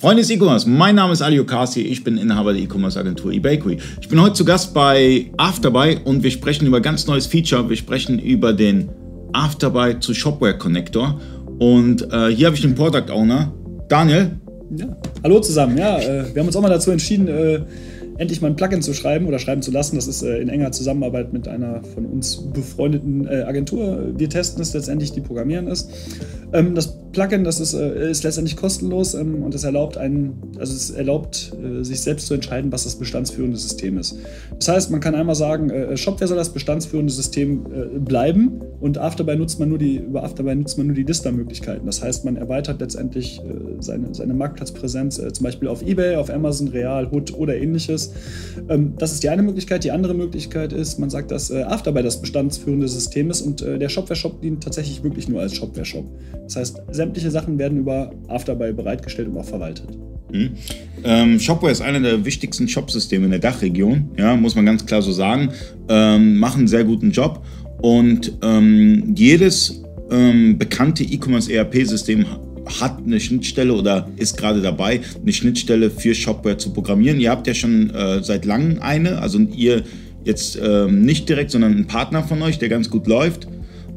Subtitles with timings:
[0.00, 3.78] Freunde des E-Commerce, mein Name ist Ali Okasi, ich bin Inhaber der E-Commerce-Agentur eBakery.
[4.00, 7.68] Ich bin heute zu Gast bei Afterbuy und wir sprechen über ein ganz neues Feature.
[7.68, 8.90] Wir sprechen über den
[9.32, 11.20] Afterbuy zu Shopware Connector.
[11.58, 13.52] Und äh, hier habe ich den Product Owner,
[13.88, 14.38] Daniel.
[14.76, 14.86] Ja.
[15.24, 17.62] Hallo zusammen, ja, äh, wir haben uns auch mal dazu entschieden, äh,
[18.18, 19.96] endlich mal ein Plugin zu schreiben oder schreiben zu lassen.
[19.96, 24.12] Das ist äh, in enger Zusammenarbeit mit einer von uns befreundeten äh, Agentur.
[24.16, 25.88] Wir testen es letztendlich, die programmieren es.
[26.52, 30.72] Ähm, das Plugin, das ist, äh, ist letztendlich kostenlos ähm, und es erlaubt einen, also
[30.72, 34.16] es erlaubt äh, sich selbst zu entscheiden, was das bestandsführende System ist.
[34.56, 38.98] Das heißt, man kann einmal sagen, äh, Shopware soll das bestandsführende System äh, bleiben und
[38.98, 41.86] Afterby nutzt man nur die, über Afterby nutzt man nur die Lista-Möglichkeiten.
[41.86, 43.40] Das heißt, man erweitert letztendlich
[43.80, 48.12] seine, seine Marktplatzpräsenz zum Beispiel auf Ebay, auf Amazon, Real, Hood oder ähnliches
[48.68, 49.84] ähm, das ist die eine Möglichkeit.
[49.84, 53.78] Die andere Möglichkeit ist, man sagt, dass äh, Afterby das bestandsführende System ist und äh,
[53.78, 56.04] der Shopware-Shop dient tatsächlich wirklich nur als Shopware-Shop.
[56.44, 59.86] Das heißt, sämtliche Sachen werden über Afterby bereitgestellt und auch verwaltet.
[60.30, 60.50] Mhm.
[61.04, 65.00] Ähm, Shopware ist einer der wichtigsten Shopsysteme in der Dachregion, ja, muss man ganz klar
[65.00, 65.48] so sagen.
[65.88, 67.42] Ähm, machen einen sehr guten Job
[67.80, 72.26] und ähm, jedes ähm, bekannte E-Commerce ERP-System
[72.78, 77.18] hat eine Schnittstelle oder ist gerade dabei, eine Schnittstelle für Shopware zu programmieren.
[77.18, 79.82] Ihr habt ja schon äh, seit langem eine, also ihr
[80.24, 83.48] jetzt ähm, nicht direkt, sondern ein Partner von euch, der ganz gut läuft.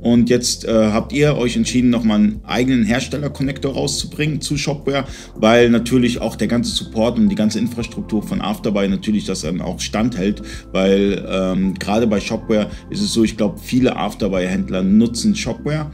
[0.00, 5.70] Und jetzt äh, habt ihr euch entschieden, nochmal einen eigenen Hersteller-Connector rauszubringen zu Shopware, weil
[5.70, 9.80] natürlich auch der ganze Support und die ganze Infrastruktur von Afterbuy natürlich das dann auch
[9.80, 15.90] standhält, weil ähm, gerade bei Shopware ist es so, ich glaube, viele Afterbuy-Händler nutzen Shopware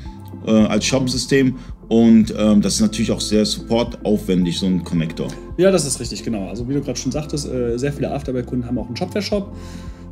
[0.47, 1.57] äh, als Shop-System
[1.89, 5.29] und ähm, das ist natürlich auch sehr supportaufwendig, so ein Connector.
[5.57, 6.49] Ja, das ist richtig, genau.
[6.49, 9.55] Also wie du gerade schon sagtest, äh, sehr viele Afterbuy-Kunden haben auch einen Shopware-Shop.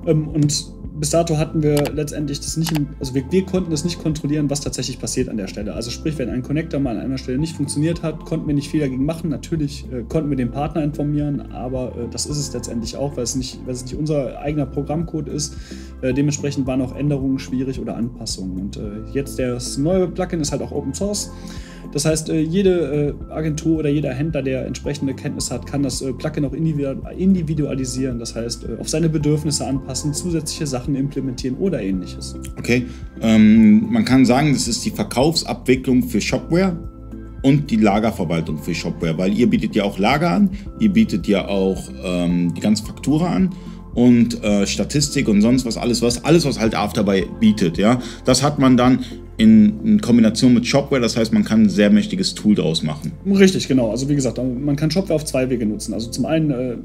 [0.07, 4.01] Ähm, und bis dato hatten wir letztendlich das nicht, also wir, wir, konnten das nicht
[4.01, 5.75] kontrollieren, was tatsächlich passiert an der Stelle.
[5.75, 8.71] Also sprich, wenn ein Connector mal an einer Stelle nicht funktioniert hat, konnten wir nicht
[8.71, 9.29] viel dagegen machen.
[9.29, 13.25] Natürlich äh, konnten wir den Partner informieren, aber äh, das ist es letztendlich auch, weil
[13.25, 15.57] es nicht, weil es nicht unser eigener Programmcode ist.
[16.01, 18.57] Äh, dementsprechend waren auch Änderungen schwierig oder Anpassungen.
[18.59, 21.31] Und äh, jetzt das neue Plugin ist halt auch Open Source.
[21.93, 26.03] Das heißt, äh, jede äh, Agentur oder jeder Händler, der entsprechende Kenntnis hat, kann das
[26.03, 28.19] äh, Plugin auch individualisieren.
[28.19, 32.37] Das heißt, auf seine Bedürfnisse anpassen, zusätzliche Sachen implementieren oder ähnliches.
[32.59, 32.87] Okay,
[33.21, 36.77] ähm, man kann sagen, das ist die Verkaufsabwicklung für Shopware
[37.43, 41.47] und die Lagerverwaltung für Shopware, weil ihr bietet ja auch Lager an, ihr bietet ja
[41.47, 43.51] auch ähm, die ganze Faktura an
[43.95, 48.43] und äh, Statistik und sonst was, alles was, alles was halt Afterbuy bietet, ja, das
[48.43, 49.05] hat man dann
[49.37, 53.13] in, in, Kombination mit Shopware, das heißt, man kann ein sehr mächtiges Tool daraus machen.
[53.27, 53.91] Richtig, genau.
[53.91, 55.93] Also wie gesagt, man kann Shopware auf zwei Wege nutzen.
[55.93, 56.77] Also zum einen, äh,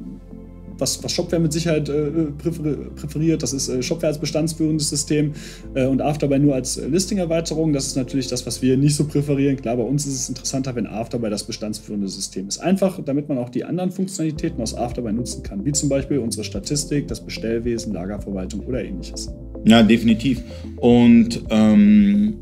[0.80, 5.34] was, was, Shopware mit Sicherheit äh, präferiert, das ist äh, Shopware als bestandsführendes System
[5.76, 7.74] äh, und Afterbuy nur als Listing-Erweiterung.
[7.74, 9.58] Das ist natürlich das, was wir nicht so präferieren.
[9.58, 12.60] Klar, bei uns ist es interessanter, wenn Afterbuy das bestandsführende System ist.
[12.60, 16.44] Einfach, damit man auch die anderen Funktionalitäten aus Afterbuy nutzen kann, wie zum Beispiel unsere
[16.44, 19.30] Statistik, das Bestellwesen, Lagerverwaltung oder ähnliches.
[19.66, 20.42] Ja, definitiv.
[20.78, 22.36] Und ähm,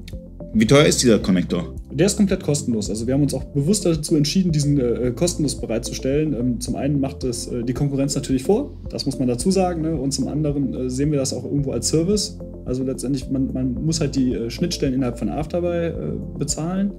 [0.53, 1.75] wie teuer ist dieser Connector?
[1.91, 2.89] Der ist komplett kostenlos.
[2.89, 6.33] Also wir haben uns auch bewusst dazu entschieden, diesen äh, kostenlos bereitzustellen.
[6.33, 9.81] Ähm, zum einen macht es äh, die Konkurrenz natürlich vor, das muss man dazu sagen.
[9.81, 9.95] Ne?
[9.95, 12.37] Und zum anderen äh, sehen wir das auch irgendwo als Service.
[12.65, 15.93] Also letztendlich, man, man muss halt die äh, Schnittstellen innerhalb von Afterbuy äh,
[16.37, 16.91] bezahlen.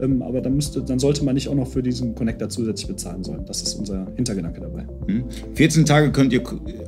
[0.00, 3.22] Ähm, aber dann, müsste, dann sollte man nicht auch noch für diesen Connector zusätzlich bezahlen
[3.22, 3.44] sollen.
[3.46, 4.86] Das ist unser Hintergedanke dabei.
[5.54, 5.86] 14 hm.
[5.86, 6.42] Tage könnt ihr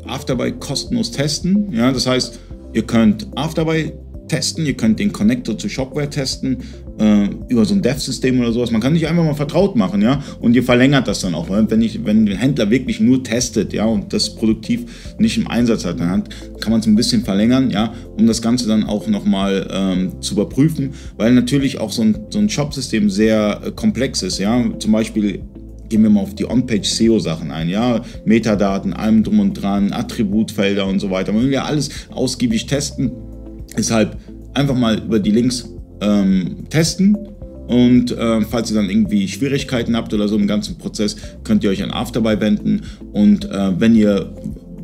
[0.06, 1.70] Afterbuy kostenlos testen.
[1.72, 2.40] Ja, das heißt,
[2.72, 3.92] Ihr könnt Afterbuy
[4.28, 6.58] testen, ihr könnt den Connector zu Shopware testen,
[6.98, 8.70] äh, über so ein Dev-System oder sowas.
[8.70, 11.48] Man kann sich einfach mal vertraut machen, ja, und ihr verlängert das dann auch.
[11.50, 15.84] Wenn, ich, wenn ein Händler wirklich nur testet, ja, und das produktiv nicht im Einsatz
[15.84, 16.24] hat, dann
[16.60, 20.34] kann man es ein bisschen verlängern, ja, um das Ganze dann auch nochmal ähm, zu
[20.34, 24.92] überprüfen, weil natürlich auch so ein, so ein Shop-System sehr äh, komplex ist, ja, zum
[24.92, 25.42] Beispiel
[25.92, 31.00] gehen wir mal auf die On-Page-SEO-Sachen ein, ja, Metadaten, allem drum und dran, Attributfelder und
[31.00, 31.34] so weiter.
[31.34, 33.12] Will ja alles ausgiebig testen.
[33.76, 34.16] Deshalb
[34.54, 35.68] einfach mal über die Links
[36.00, 37.14] ähm, testen
[37.68, 41.68] und äh, falls ihr dann irgendwie Schwierigkeiten habt oder so im ganzen Prozess, könnt ihr
[41.68, 42.80] euch an Afterbuy wenden.
[43.12, 44.34] Und äh, wenn ihr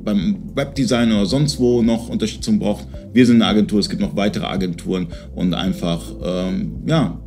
[0.05, 4.15] beim Webdesign oder sonst wo noch Unterstützung braucht, wir sind eine Agentur, es gibt noch
[4.15, 7.19] weitere Agenturen und einfach, ähm, ja,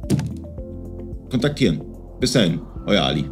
[1.32, 1.82] kontaktieren.
[2.20, 3.26] Bis dahin, euer Ali.